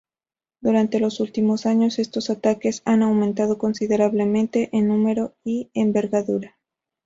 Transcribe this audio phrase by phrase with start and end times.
[0.61, 6.57] Durante los últimos años estos ataques han aumentado considerablemente en número y envergadura.